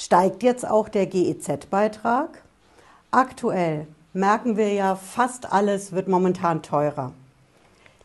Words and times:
Steigt 0.00 0.44
jetzt 0.44 0.64
auch 0.64 0.88
der 0.88 1.06
GEZ-Beitrag? 1.06 2.44
Aktuell 3.10 3.88
merken 4.12 4.56
wir 4.56 4.72
ja, 4.72 4.94
fast 4.94 5.52
alles 5.52 5.90
wird 5.90 6.06
momentan 6.06 6.62
teurer. 6.62 7.12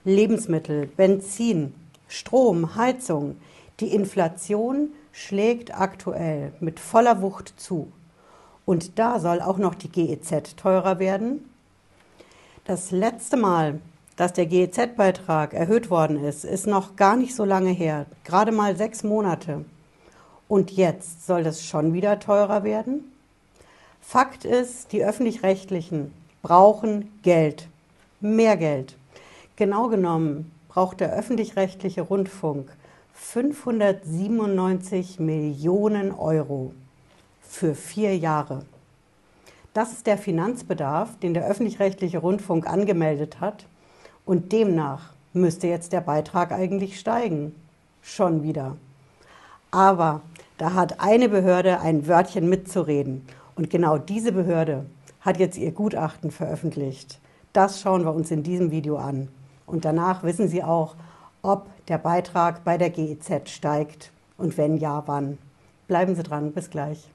Lebensmittel, 0.04 0.88
Benzin, 0.88 1.76
Strom, 2.08 2.76
Heizung. 2.76 3.38
Die 3.79 3.94
Inflation 3.94 4.90
schlägt 5.12 5.79
aktuell 5.79 6.54
mit 6.60 6.79
voller 6.79 7.21
Wucht 7.21 7.53
zu. 7.58 7.92
Und 8.65 8.97
da 8.97 9.19
soll 9.19 9.39
auch 9.39 9.60
noch 9.60 9.75
die 9.75 9.89
GEZ 9.89 10.55
teurer 10.55 10.97
werden. 10.97 11.47
Das 12.65 12.89
letzte 12.89 13.37
Mal, 13.37 13.79
dass 14.15 14.33
der 14.33 14.47
GEZ-Beitrag 14.47 15.53
erhöht 15.53 15.91
worden 15.91 16.23
ist, 16.23 16.44
ist 16.44 16.66
noch 16.66 16.95
gar 16.95 17.16
nicht 17.16 17.35
so 17.35 17.45
lange 17.45 17.70
her, 17.70 18.07
gerade 18.23 18.52
mal 18.52 18.75
sechs 18.75 19.03
Monate. 19.03 19.63
Und 20.54 20.70
jetzt 20.70 21.26
soll 21.26 21.44
das 21.44 21.66
schon 21.66 21.94
wieder 21.94 22.20
teurer 22.20 22.63
werden? 22.63 23.12
Fakt 24.02 24.45
ist, 24.45 24.91
die 24.91 25.03
öffentlich-rechtlichen 25.03 26.13
brauchen 26.43 27.09
Geld, 27.23 27.67
mehr 28.20 28.55
Geld. 28.55 28.95
Genau 29.55 29.88
genommen 29.88 30.52
braucht 30.70 30.99
der 30.99 31.12
öffentlich-rechtliche 31.12 32.03
Rundfunk 32.03 32.71
597 33.13 35.20
Millionen 35.20 36.12
Euro 36.12 36.71
für 37.41 37.73
vier 37.73 38.15
Jahre. 38.15 38.63
Das 39.73 39.91
ist 39.91 40.05
der 40.05 40.20
Finanzbedarf, 40.20 41.17
den 41.17 41.34
der 41.34 41.48
öffentlich-rechtliche 41.48 42.20
Rundfunk 42.20 42.67
angemeldet 42.67 43.40
hat. 43.40 43.65
Und 44.23 44.51
demnach 44.51 45.13
müsste 45.34 45.65
jetzt 45.65 45.93
der 45.93 46.01
Beitrag 46.01 46.51
eigentlich 46.51 46.99
steigen. 46.99 47.55
Schon 48.04 48.43
wieder. 48.43 48.77
Aber 49.71 50.21
da 50.57 50.73
hat 50.73 50.99
eine 50.99 51.30
Behörde 51.30 51.80
ein 51.80 52.07
Wörtchen 52.07 52.48
mitzureden. 52.48 53.25
Und 53.55 53.70
genau 53.70 53.98
diese 53.98 54.31
Behörde 54.31 54.85
hat 55.21 55.39
jetzt 55.39 55.57
ihr 55.57 55.71
Gutachten 55.71 56.32
veröffentlicht. 56.32 57.20
Das 57.54 57.82
schauen 57.82 58.04
wir 58.04 58.13
uns 58.13 58.32
in 58.32 58.43
diesem 58.43 58.71
Video 58.71 58.98
an. 58.98 59.29
Und 59.65 59.85
danach 59.85 60.24
wissen 60.24 60.48
Sie 60.48 60.63
auch, 60.63 60.96
ob 61.41 61.68
der 61.87 61.98
Beitrag 61.98 62.63
bei 62.63 62.77
der 62.77 62.90
GEZ 62.90 63.49
steigt 63.49 64.12
und 64.38 64.58
wenn 64.58 64.78
ja, 64.78 65.04
wann. 65.06 65.38
Bleiben 65.88 66.16
Sie 66.16 66.24
dran, 66.24 66.52
bis 66.52 66.70
gleich. 66.70 67.09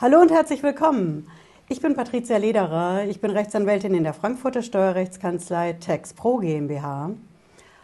Hallo 0.00 0.20
und 0.20 0.30
herzlich 0.30 0.62
willkommen. 0.62 1.28
Ich 1.70 1.82
bin 1.82 1.94
Patricia 1.94 2.38
Lederer. 2.38 3.04
Ich 3.04 3.20
bin 3.20 3.30
Rechtsanwältin 3.30 3.94
in 3.94 4.02
der 4.02 4.14
Frankfurter 4.14 4.62
Steuerrechtskanzlei 4.62 5.74
Tax 5.74 6.14
Pro 6.14 6.38
GmbH. 6.38 7.10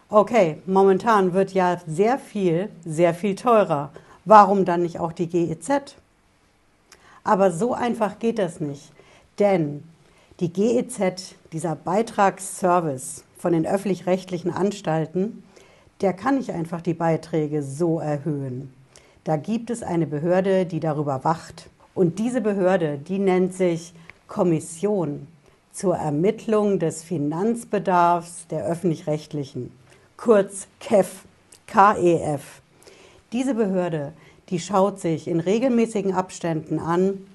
Okay, 0.09 0.57
momentan 0.65 1.33
wird 1.33 1.53
ja 1.53 1.79
sehr 1.85 2.17
viel, 2.17 2.69
sehr 2.83 3.13
viel 3.13 3.35
teurer. 3.35 3.91
Warum 4.25 4.65
dann 4.65 4.81
nicht 4.81 4.99
auch 4.99 5.11
die 5.11 5.27
GEZ? 5.27 5.97
Aber 7.23 7.51
so 7.51 7.75
einfach 7.75 8.17
geht 8.17 8.39
das 8.39 8.59
nicht. 8.59 8.91
Denn 9.37 9.83
die 10.39 10.51
GEZ, 10.51 11.35
dieser 11.53 11.75
Beitragsservice 11.75 13.23
von 13.37 13.53
den 13.53 13.67
öffentlich-rechtlichen 13.67 14.51
Anstalten, 14.51 15.43
der 16.01 16.13
kann 16.13 16.39
nicht 16.39 16.49
einfach 16.49 16.81
die 16.81 16.95
Beiträge 16.95 17.61
so 17.61 17.99
erhöhen. 17.99 18.73
Da 19.25 19.37
gibt 19.37 19.69
es 19.69 19.83
eine 19.83 20.07
Behörde, 20.07 20.65
die 20.65 20.79
darüber 20.79 21.23
wacht. 21.23 21.69
Und 21.95 22.19
diese 22.19 22.41
Behörde, 22.41 22.97
die 22.97 23.19
nennt 23.19 23.53
sich 23.53 23.93
Kommission 24.27 25.27
zur 25.71 25.95
Ermittlung 25.95 26.77
des 26.77 27.03
Finanzbedarfs 27.03 28.47
der 28.47 28.65
öffentlich-rechtlichen, 28.65 29.71
kurz 30.17 30.67
KEF, 30.81 31.23
KEF. 31.67 32.61
Diese 33.31 33.55
Behörde, 33.55 34.11
die 34.49 34.59
schaut 34.59 34.99
sich 34.99 35.29
in 35.29 35.39
regelmäßigen 35.39 36.13
Abständen 36.13 36.79
an, 36.79 37.25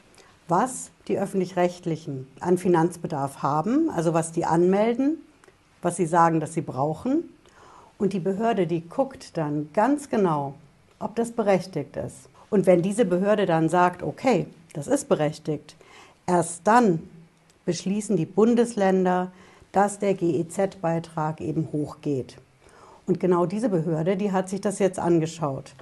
was 0.46 0.90
die 1.08 1.18
öffentlich-rechtlichen 1.18 2.28
an 2.40 2.58
Finanzbedarf 2.58 3.42
haben, 3.42 3.88
also 3.88 4.12
was 4.12 4.30
die 4.30 4.44
anmelden, 4.44 5.18
was 5.80 5.96
sie 5.96 6.06
sagen, 6.06 6.38
dass 6.38 6.52
sie 6.52 6.60
brauchen. 6.60 7.24
Und 7.96 8.12
die 8.12 8.20
Behörde, 8.20 8.66
die 8.66 8.86
guckt 8.86 9.38
dann 9.38 9.70
ganz 9.72 10.10
genau, 10.10 10.54
ob 10.98 11.16
das 11.16 11.32
berechtigt 11.32 11.96
ist. 11.96 12.28
Und 12.50 12.66
wenn 12.66 12.82
diese 12.82 13.04
Behörde 13.04 13.46
dann 13.46 13.68
sagt, 13.68 14.02
okay, 14.02 14.46
das 14.74 14.88
ist 14.88 15.08
berechtigt, 15.08 15.76
erst 16.26 16.66
dann 16.66 17.08
beschließen 17.64 18.16
die 18.16 18.26
Bundesländer, 18.26 19.30
dass 19.72 20.00
der 20.00 20.14
GEZ-Beitrag 20.14 21.40
eben 21.40 21.68
hochgeht. 21.72 22.36
Und 23.06 23.20
genau 23.20 23.46
diese 23.46 23.68
Behörde, 23.68 24.16
die 24.16 24.32
hat 24.32 24.48
sich 24.48 24.60
das 24.60 24.78
jetzt 24.80 24.98
angeschaut. 24.98 25.74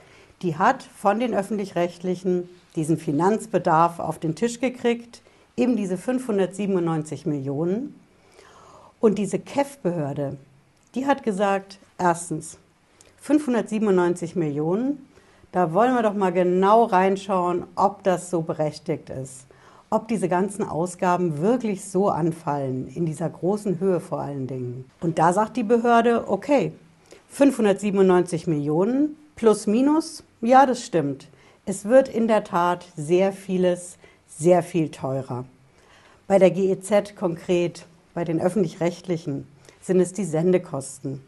Die 0.42 0.56
hat 0.56 0.82
von 0.82 1.18
den 1.18 1.34
öffentlich-rechtlichen 1.34 2.48
diesen 2.76 2.98
Finanzbedarf 2.98 3.98
auf 3.98 4.18
den 4.18 4.34
Tisch 4.34 4.60
gekriegt, 4.60 5.22
eben 5.56 5.76
diese 5.76 5.96
597 5.96 7.26
Millionen. 7.26 7.98
Und 9.00 9.18
diese 9.18 9.38
KEF-Behörde, 9.38 10.36
die 10.94 11.06
hat 11.06 11.22
gesagt, 11.22 11.78
erstens, 11.98 12.58
597 13.20 14.36
Millionen, 14.36 15.07
da 15.58 15.72
wollen 15.72 15.92
wir 15.92 16.04
doch 16.04 16.14
mal 16.14 16.30
genau 16.30 16.84
reinschauen, 16.84 17.64
ob 17.74 18.04
das 18.04 18.30
so 18.30 18.42
berechtigt 18.42 19.10
ist. 19.10 19.44
Ob 19.90 20.06
diese 20.06 20.28
ganzen 20.28 20.62
Ausgaben 20.62 21.38
wirklich 21.38 21.84
so 21.84 22.10
anfallen, 22.10 22.86
in 22.86 23.06
dieser 23.06 23.28
großen 23.28 23.80
Höhe 23.80 23.98
vor 23.98 24.20
allen 24.20 24.46
Dingen. 24.46 24.88
Und 25.00 25.18
da 25.18 25.32
sagt 25.32 25.56
die 25.56 25.64
Behörde, 25.64 26.28
okay, 26.28 26.70
597 27.30 28.46
Millionen 28.46 29.16
plus 29.34 29.66
minus, 29.66 30.22
ja, 30.42 30.64
das 30.64 30.84
stimmt. 30.84 31.26
Es 31.66 31.86
wird 31.86 32.08
in 32.08 32.28
der 32.28 32.44
Tat 32.44 32.86
sehr 32.96 33.32
vieles 33.32 33.98
sehr 34.28 34.62
viel 34.62 34.92
teurer. 34.92 35.44
Bei 36.28 36.38
der 36.38 36.52
GEZ 36.52 37.16
konkret, 37.16 37.84
bei 38.14 38.22
den 38.22 38.40
öffentlich-rechtlichen, 38.40 39.48
sind 39.80 39.98
es 39.98 40.12
die 40.12 40.24
Sendekosten 40.24 41.20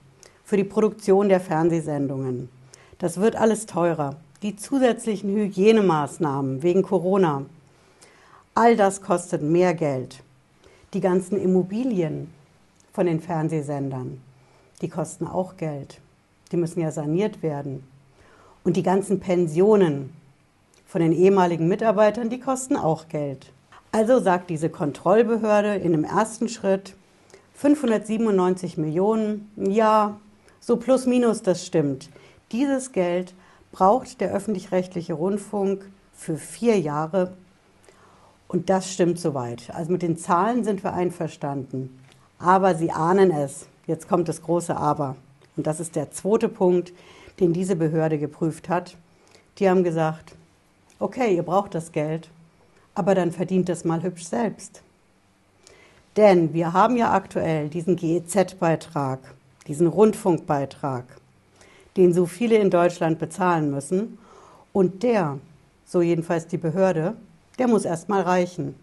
für 0.44 0.56
die 0.56 0.62
Produktion 0.62 1.28
der 1.28 1.40
Fernsehsendungen 1.40 2.48
das 3.00 3.18
wird 3.18 3.34
alles 3.34 3.66
teurer. 3.66 4.16
Die 4.42 4.56
zusätzlichen 4.56 5.34
Hygienemaßnahmen 5.34 6.62
wegen 6.62 6.82
Corona, 6.82 7.46
all 8.54 8.76
das 8.76 9.02
kostet 9.02 9.42
mehr 9.42 9.74
Geld. 9.74 10.22
Die 10.94 11.00
ganzen 11.00 11.40
Immobilien 11.40 12.32
von 12.92 13.06
den 13.06 13.20
Fernsehsendern, 13.20 14.20
die 14.82 14.88
kosten 14.88 15.26
auch 15.26 15.56
Geld. 15.56 15.98
Die 16.52 16.56
müssen 16.56 16.80
ja 16.80 16.92
saniert 16.92 17.42
werden. 17.42 17.84
Und 18.64 18.76
die 18.76 18.82
ganzen 18.82 19.18
Pensionen 19.18 20.12
von 20.86 21.00
den 21.00 21.12
ehemaligen 21.12 21.68
Mitarbeitern, 21.68 22.28
die 22.28 22.40
kosten 22.40 22.76
auch 22.76 23.08
Geld. 23.08 23.52
Also 23.92 24.20
sagt 24.20 24.50
diese 24.50 24.68
Kontrollbehörde 24.68 25.76
in 25.76 25.92
dem 25.92 26.04
ersten 26.04 26.48
Schritt 26.48 26.94
597 27.54 28.76
Millionen, 28.76 29.50
ja, 29.56 30.18
so 30.60 30.76
plus 30.76 31.06
minus, 31.06 31.42
das 31.42 31.64
stimmt. 31.66 32.10
Dieses 32.52 32.90
Geld 32.90 33.34
braucht 33.70 34.20
der 34.20 34.32
öffentlich-rechtliche 34.32 35.14
Rundfunk 35.14 35.88
für 36.12 36.36
vier 36.36 36.80
Jahre. 36.80 37.32
Und 38.48 38.68
das 38.68 38.92
stimmt 38.92 39.20
soweit. 39.20 39.70
Also 39.72 39.92
mit 39.92 40.02
den 40.02 40.18
Zahlen 40.18 40.64
sind 40.64 40.82
wir 40.82 40.92
einverstanden. 40.92 42.00
Aber 42.40 42.74
Sie 42.74 42.90
ahnen 42.90 43.30
es. 43.30 43.66
Jetzt 43.86 44.08
kommt 44.08 44.28
das 44.28 44.42
große 44.42 44.76
Aber. 44.76 45.16
Und 45.56 45.66
das 45.66 45.78
ist 45.78 45.94
der 45.94 46.10
zweite 46.10 46.48
Punkt, 46.48 46.92
den 47.38 47.52
diese 47.52 47.76
Behörde 47.76 48.18
geprüft 48.18 48.68
hat. 48.68 48.96
Die 49.58 49.68
haben 49.68 49.84
gesagt, 49.84 50.34
okay, 50.98 51.36
ihr 51.36 51.42
braucht 51.44 51.74
das 51.74 51.92
Geld, 51.92 52.30
aber 52.94 53.14
dann 53.14 53.30
verdient 53.30 53.68
es 53.68 53.84
mal 53.84 54.02
hübsch 54.02 54.24
selbst. 54.24 54.82
Denn 56.16 56.52
wir 56.52 56.72
haben 56.72 56.96
ja 56.96 57.12
aktuell 57.12 57.68
diesen 57.68 57.94
GEZ-Beitrag, 57.94 59.20
diesen 59.68 59.86
Rundfunkbeitrag 59.86 61.04
den 61.96 62.12
so 62.12 62.26
viele 62.26 62.56
in 62.56 62.70
Deutschland 62.70 63.18
bezahlen 63.18 63.70
müssen. 63.70 64.18
Und 64.72 65.02
der, 65.02 65.38
so 65.84 66.02
jedenfalls 66.02 66.46
die 66.46 66.58
Behörde, 66.58 67.14
der 67.58 67.68
muss 67.68 67.84
erstmal 67.84 68.22
reichen. 68.22 68.74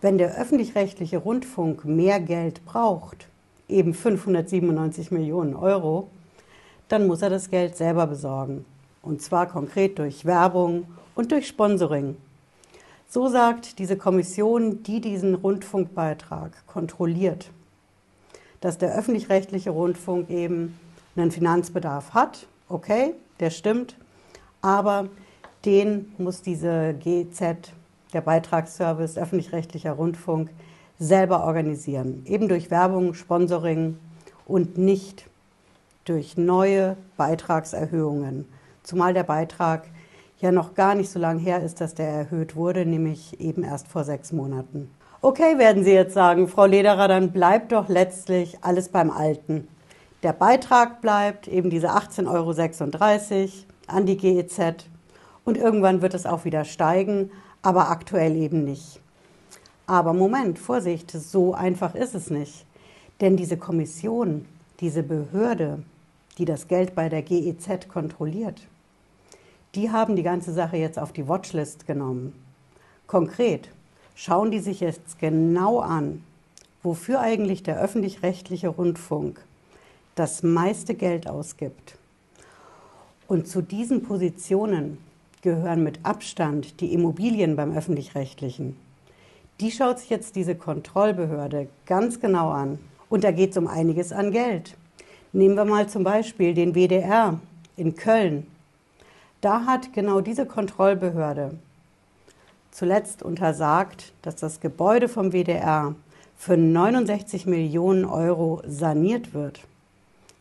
Wenn 0.00 0.18
der 0.18 0.36
öffentlich-rechtliche 0.36 1.18
Rundfunk 1.18 1.84
mehr 1.84 2.20
Geld 2.20 2.64
braucht, 2.64 3.28
eben 3.68 3.94
597 3.94 5.10
Millionen 5.10 5.54
Euro, 5.54 6.08
dann 6.88 7.06
muss 7.06 7.22
er 7.22 7.30
das 7.30 7.50
Geld 7.50 7.76
selber 7.76 8.06
besorgen. 8.06 8.64
Und 9.02 9.22
zwar 9.22 9.46
konkret 9.46 9.98
durch 9.98 10.24
Werbung 10.24 10.86
und 11.14 11.32
durch 11.32 11.46
Sponsoring. 11.48 12.16
So 13.08 13.28
sagt 13.28 13.78
diese 13.78 13.96
Kommission, 13.96 14.82
die 14.82 15.00
diesen 15.00 15.34
Rundfunkbeitrag 15.34 16.66
kontrolliert, 16.66 17.50
dass 18.60 18.78
der 18.78 18.96
öffentlich-rechtliche 18.96 19.70
Rundfunk 19.70 20.28
eben 20.28 20.78
einen 21.16 21.30
Finanzbedarf 21.30 22.14
hat, 22.14 22.46
okay, 22.68 23.14
der 23.40 23.50
stimmt, 23.50 23.96
aber 24.62 25.08
den 25.64 26.12
muss 26.18 26.42
diese 26.42 26.94
GZ, 26.94 27.72
der 28.12 28.20
Beitragsservice 28.20 29.18
öffentlich-rechtlicher 29.18 29.92
Rundfunk, 29.92 30.50
selber 30.98 31.44
organisieren, 31.44 32.22
eben 32.26 32.48
durch 32.48 32.70
Werbung, 32.70 33.14
Sponsoring 33.14 33.98
und 34.46 34.78
nicht 34.78 35.26
durch 36.04 36.36
neue 36.36 36.96
Beitragserhöhungen. 37.16 38.46
Zumal 38.82 39.12
der 39.12 39.24
Beitrag 39.24 39.88
ja 40.38 40.52
noch 40.52 40.74
gar 40.74 40.94
nicht 40.94 41.10
so 41.10 41.18
lange 41.18 41.40
her 41.40 41.62
ist, 41.62 41.80
dass 41.80 41.94
der 41.94 42.08
erhöht 42.08 42.56
wurde, 42.56 42.86
nämlich 42.86 43.40
eben 43.40 43.62
erst 43.62 43.88
vor 43.88 44.04
sechs 44.04 44.32
Monaten. 44.32 44.90
Okay, 45.20 45.58
werden 45.58 45.82
Sie 45.82 45.92
jetzt 45.92 46.14
sagen, 46.14 46.46
Frau 46.46 46.66
Lederer, 46.66 47.08
dann 47.08 47.32
bleibt 47.32 47.72
doch 47.72 47.88
letztlich 47.88 48.58
alles 48.62 48.88
beim 48.88 49.10
Alten. 49.10 49.66
Der 50.26 50.32
Beitrag 50.32 51.02
bleibt 51.02 51.46
eben 51.46 51.70
diese 51.70 51.92
18,36 51.94 52.26
Euro 52.32 53.52
an 53.86 54.06
die 54.06 54.16
GEZ 54.16 54.58
und 55.44 55.56
irgendwann 55.56 56.02
wird 56.02 56.14
es 56.14 56.26
auch 56.26 56.44
wieder 56.44 56.64
steigen, 56.64 57.30
aber 57.62 57.90
aktuell 57.90 58.34
eben 58.34 58.64
nicht. 58.64 58.98
Aber 59.86 60.12
Moment, 60.14 60.58
Vorsicht, 60.58 61.12
so 61.12 61.54
einfach 61.54 61.94
ist 61.94 62.16
es 62.16 62.28
nicht. 62.28 62.66
Denn 63.20 63.36
diese 63.36 63.56
Kommission, 63.56 64.46
diese 64.80 65.04
Behörde, 65.04 65.84
die 66.38 66.44
das 66.44 66.66
Geld 66.66 66.96
bei 66.96 67.08
der 67.08 67.22
GEZ 67.22 67.88
kontrolliert, 67.88 68.60
die 69.76 69.92
haben 69.92 70.16
die 70.16 70.24
ganze 70.24 70.52
Sache 70.52 70.76
jetzt 70.76 70.98
auf 70.98 71.12
die 71.12 71.28
Watchlist 71.28 71.86
genommen. 71.86 72.32
Konkret 73.06 73.68
schauen 74.16 74.50
die 74.50 74.58
sich 74.58 74.80
jetzt 74.80 75.20
genau 75.20 75.78
an, 75.78 76.24
wofür 76.82 77.20
eigentlich 77.20 77.62
der 77.62 77.78
öffentlich-rechtliche 77.78 78.66
Rundfunk 78.66 79.45
das 80.16 80.42
meiste 80.42 80.94
Geld 80.94 81.28
ausgibt. 81.28 81.96
Und 83.28 83.46
zu 83.46 83.62
diesen 83.62 84.02
Positionen 84.02 84.98
gehören 85.42 85.84
mit 85.84 86.00
Abstand 86.04 86.80
die 86.80 86.92
Immobilien 86.92 87.54
beim 87.54 87.76
öffentlich-rechtlichen. 87.76 88.76
Die 89.60 89.70
schaut 89.70 90.00
sich 90.00 90.10
jetzt 90.10 90.34
diese 90.34 90.54
Kontrollbehörde 90.54 91.68
ganz 91.86 92.18
genau 92.18 92.50
an. 92.50 92.78
Und 93.08 93.24
da 93.24 93.30
geht 93.30 93.50
es 93.50 93.56
um 93.56 93.68
einiges 93.68 94.12
an 94.12 94.32
Geld. 94.32 94.74
Nehmen 95.32 95.54
wir 95.54 95.64
mal 95.64 95.88
zum 95.88 96.02
Beispiel 96.02 96.54
den 96.54 96.74
WDR 96.74 97.38
in 97.76 97.94
Köln. 97.94 98.46
Da 99.40 99.66
hat 99.66 99.92
genau 99.92 100.20
diese 100.20 100.46
Kontrollbehörde 100.46 101.58
zuletzt 102.70 103.22
untersagt, 103.22 104.12
dass 104.22 104.36
das 104.36 104.60
Gebäude 104.60 105.08
vom 105.08 105.32
WDR 105.32 105.94
für 106.36 106.56
69 106.56 107.46
Millionen 107.46 108.04
Euro 108.04 108.62
saniert 108.66 109.34
wird. 109.34 109.60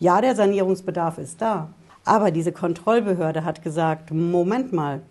Ja, 0.05 0.21
der 0.21 0.35
Sanierungsbedarf 0.35 1.17
ist 1.17 1.41
da, 1.41 1.69
aber 2.03 2.29
diese 2.29 2.51
Kontrollbehörde 2.51 3.43
hat 3.43 3.63
gesagt, 3.63 4.11
Moment 4.11 4.71
mal, 4.71 5.01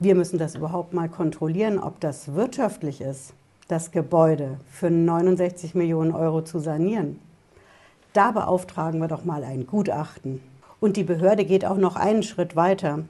wir 0.00 0.16
müssen 0.16 0.36
das 0.36 0.56
überhaupt 0.56 0.92
mal 0.92 1.08
kontrollieren, 1.08 1.78
ob 1.78 2.00
das 2.00 2.34
wirtschaftlich 2.34 3.00
ist, 3.00 3.34
das 3.68 3.92
Gebäude 3.92 4.58
für 4.68 4.90
69 4.90 5.76
Millionen 5.76 6.10
Euro 6.10 6.42
zu 6.42 6.58
sanieren. 6.58 7.20
Da 8.14 8.32
beauftragen 8.32 8.98
wir 9.00 9.06
doch 9.06 9.24
mal 9.24 9.44
ein 9.44 9.64
Gutachten. 9.64 10.42
Und 10.80 10.96
die 10.96 11.04
Behörde 11.04 11.44
geht 11.44 11.64
auch 11.64 11.78
noch 11.78 11.94
einen 11.94 12.24
Schritt 12.24 12.56
weiter 12.56 13.04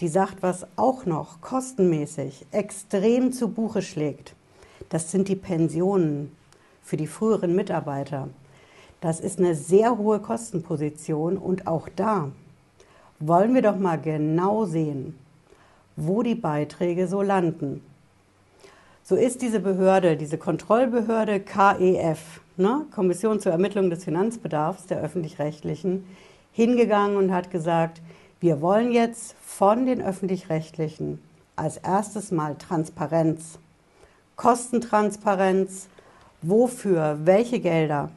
die 0.00 0.08
sagt, 0.08 0.42
was 0.42 0.66
auch 0.76 1.06
noch 1.06 1.40
kostenmäßig 1.40 2.46
extrem 2.50 3.32
zu 3.32 3.48
Buche 3.48 3.80
schlägt. 3.80 4.34
Das 4.88 5.10
sind 5.10 5.28
die 5.28 5.36
Pensionen 5.36 6.36
für 6.82 6.96
die 6.96 7.06
früheren 7.06 7.54
Mitarbeiter. 7.54 8.28
Das 9.02 9.18
ist 9.18 9.40
eine 9.40 9.56
sehr 9.56 9.98
hohe 9.98 10.20
Kostenposition 10.20 11.36
und 11.36 11.66
auch 11.66 11.88
da 11.96 12.30
wollen 13.18 13.52
wir 13.52 13.60
doch 13.60 13.76
mal 13.76 14.00
genau 14.00 14.64
sehen, 14.64 15.18
wo 15.96 16.22
die 16.22 16.36
Beiträge 16.36 17.08
so 17.08 17.20
landen. 17.20 17.82
So 19.02 19.16
ist 19.16 19.42
diese 19.42 19.58
Behörde, 19.58 20.16
diese 20.16 20.38
Kontrollbehörde 20.38 21.40
KEF, 21.40 22.42
ne, 22.56 22.86
Kommission 22.94 23.40
zur 23.40 23.50
Ermittlung 23.50 23.90
des 23.90 24.04
Finanzbedarfs 24.04 24.86
der 24.86 25.00
öffentlich-rechtlichen, 25.00 26.06
hingegangen 26.52 27.16
und 27.16 27.32
hat 27.32 27.50
gesagt, 27.50 28.00
wir 28.38 28.60
wollen 28.60 28.92
jetzt 28.92 29.34
von 29.44 29.84
den 29.84 30.00
öffentlich-rechtlichen 30.00 31.20
als 31.56 31.76
erstes 31.78 32.30
mal 32.30 32.54
Transparenz, 32.54 33.58
Kostentransparenz, 34.36 35.88
wofür 36.40 37.18
welche 37.24 37.58
Gelder 37.58 38.08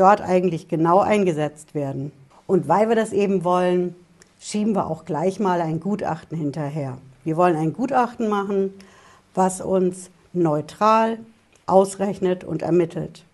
dort 0.00 0.20
eigentlich 0.20 0.68
genau 0.68 1.00
eingesetzt 1.00 1.74
werden. 1.74 2.12
Und 2.46 2.68
weil 2.68 2.88
wir 2.88 2.96
das 2.96 3.12
eben 3.12 3.44
wollen, 3.44 3.94
schieben 4.40 4.74
wir 4.74 4.86
auch 4.86 5.04
gleich 5.04 5.38
mal 5.38 5.60
ein 5.60 5.80
Gutachten 5.80 6.36
hinterher. 6.36 6.98
Wir 7.22 7.36
wollen 7.36 7.56
ein 7.56 7.72
Gutachten 7.72 8.28
machen, 8.28 8.72
was 9.34 9.60
uns 9.60 10.10
neutral 10.32 11.18
ausrechnet 11.66 12.42
und 12.44 12.62
ermittelt, 12.62 13.24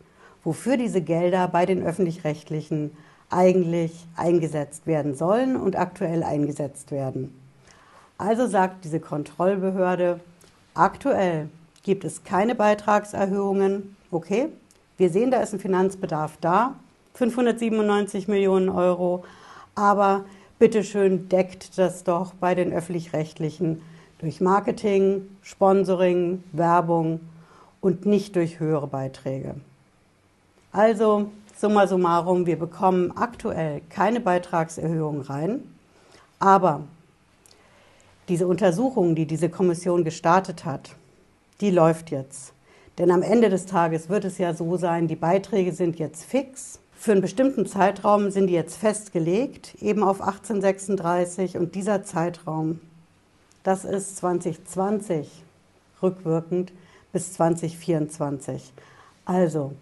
wofür 0.45 0.77
diese 0.77 1.01
Gelder 1.01 1.49
bei 1.49 1.65
den 1.65 1.83
öffentlich-rechtlichen 1.83 2.91
eigentlich 3.31 4.07
eingesetzt 4.17 4.87
werden 4.87 5.15
sollen 5.15 5.57
und 5.57 5.77
aktuell 5.77 6.23
eingesetzt 6.23 6.91
werden. 6.91 7.35
Also 8.19 8.47
sagt 8.47 8.85
diese 8.85 9.01
Kontrollbehörde, 9.01 10.21
aktuell 10.75 11.49
gibt 11.83 12.05
es 12.05 12.25
keine 12.25 12.55
Beitragserhöhungen. 12.55 13.97
Okay, 14.11 14.49
wir 14.99 15.11
sehen, 15.11 15.31
da 15.31 15.41
ist 15.41 15.53
ein 15.53 15.61
Finanzbedarf 15.61 16.39
da, 16.41 16.77
597 17.15 18.29
Millionen 18.29 18.69
Euro, 18.69 19.25
aber 19.75 20.25
bitteschön 20.59 21.29
deckt 21.29 21.79
das 21.79 22.05
doch 22.05 22.35
bei 22.35 22.55
den 22.55 22.73
öffentlich-rechtlichen 22.73 23.83
durch 24.19 24.41
Marketing, 24.41 25.29
Sponsoring, 25.43 26.43
Werbung 26.53 27.21
und 27.81 28.07
nicht 28.07 28.37
durch 28.37 28.59
höhere 28.59 28.87
Beiträge. 28.87 29.55
Also 30.73 31.31
Summa 31.59 31.87
summarum, 31.87 32.47
wir 32.47 32.59
bekommen 32.59 33.13
aktuell 33.17 33.81
keine 33.89 34.21
Beitragserhöhung 34.21 35.23
rein, 35.23 35.63
aber 36.39 36.83
diese 38.29 38.47
Untersuchung, 38.47 39.15
die 39.15 39.27
diese 39.27 39.49
Kommission 39.49 40.05
gestartet 40.05 40.65
hat, 40.65 40.91
die 41.61 41.71
läuft 41.71 42.11
jetzt. 42.11 42.53
Denn 42.99 43.11
am 43.11 43.23
Ende 43.23 43.51
des 43.51 43.67
Tages 43.67 44.09
wird 44.09 44.25
es 44.25 44.39
ja 44.39 44.55
so 44.55 44.77
sein, 44.77 45.07
die 45.07 45.17
Beiträge 45.17 45.73
sind 45.73 45.99
jetzt 45.99 46.25
fix. 46.25 46.81
Für 46.99 47.13
einen 47.13 47.21
bestimmten 47.21 47.67
Zeitraum 47.67 48.31
sind 48.31 48.47
die 48.47 48.55
jetzt 48.55 48.77
festgelegt, 48.79 49.75
eben 49.83 50.03
auf 50.03 50.21
1836. 50.21 51.59
Und 51.59 51.75
dieser 51.75 52.05
Zeitraum, 52.05 52.81
das 53.63 53.85
ist 53.85 54.17
2020 54.17 55.29
rückwirkend 56.03 56.73
bis 57.13 57.35
2024. 57.35 58.73
Also 59.27 59.73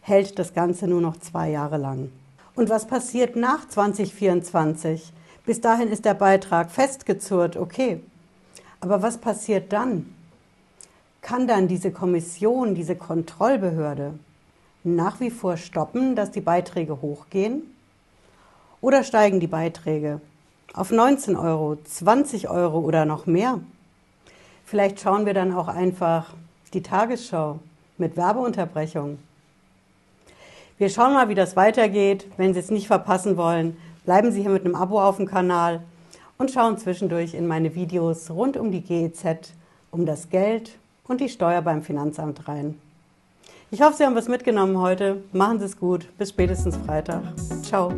hält 0.00 0.38
das 0.38 0.52
Ganze 0.52 0.88
nur 0.88 1.00
noch 1.00 1.16
zwei 1.18 1.50
Jahre 1.50 1.76
lang. 1.76 2.10
Und 2.56 2.70
was 2.70 2.86
passiert 2.86 3.36
nach 3.36 3.68
2024? 3.68 5.12
Bis 5.46 5.60
dahin 5.60 5.88
ist 5.88 6.04
der 6.04 6.14
Beitrag 6.14 6.70
festgezurrt, 6.70 7.56
okay. 7.56 8.00
Aber 8.80 9.02
was 9.02 9.18
passiert 9.18 9.72
dann? 9.72 10.14
Kann 11.24 11.46
dann 11.46 11.68
diese 11.68 11.90
Kommission, 11.90 12.74
diese 12.74 12.96
Kontrollbehörde 12.96 14.12
nach 14.84 15.20
wie 15.20 15.30
vor 15.30 15.56
stoppen, 15.56 16.16
dass 16.16 16.30
die 16.30 16.42
Beiträge 16.42 17.00
hochgehen? 17.00 17.62
Oder 18.82 19.02
steigen 19.04 19.40
die 19.40 19.46
Beiträge 19.46 20.20
auf 20.74 20.90
19 20.90 21.34
Euro, 21.34 21.78
20 21.82 22.50
Euro 22.50 22.78
oder 22.80 23.06
noch 23.06 23.24
mehr? 23.24 23.60
Vielleicht 24.66 25.00
schauen 25.00 25.24
wir 25.24 25.32
dann 25.32 25.54
auch 25.54 25.68
einfach 25.68 26.34
die 26.74 26.82
Tagesschau 26.82 27.58
mit 27.96 28.18
Werbeunterbrechung. 28.18 29.18
Wir 30.76 30.90
schauen 30.90 31.14
mal, 31.14 31.30
wie 31.30 31.34
das 31.34 31.56
weitergeht. 31.56 32.26
Wenn 32.36 32.52
Sie 32.52 32.60
es 32.60 32.70
nicht 32.70 32.86
verpassen 32.86 33.38
wollen, 33.38 33.78
bleiben 34.04 34.30
Sie 34.30 34.42
hier 34.42 34.50
mit 34.50 34.66
einem 34.66 34.74
Abo 34.74 35.00
auf 35.00 35.16
dem 35.16 35.26
Kanal 35.26 35.82
und 36.36 36.50
schauen 36.50 36.76
zwischendurch 36.76 37.32
in 37.32 37.46
meine 37.46 37.74
Videos 37.74 38.28
rund 38.30 38.58
um 38.58 38.70
die 38.70 38.82
GEZ, 38.82 39.54
um 39.90 40.04
das 40.04 40.28
Geld 40.28 40.72
und 41.08 41.20
die 41.20 41.28
Steuer 41.28 41.62
beim 41.62 41.82
Finanzamt 41.82 42.48
rein. 42.48 42.78
Ich 43.70 43.82
hoffe, 43.82 43.96
Sie 43.96 44.04
haben 44.04 44.14
was 44.14 44.28
mitgenommen 44.28 44.78
heute. 44.78 45.22
Machen 45.32 45.58
Sie 45.58 45.64
es 45.64 45.78
gut. 45.78 46.06
Bis 46.18 46.30
spätestens 46.30 46.76
Freitag. 46.76 47.22
Ciao. 47.62 47.92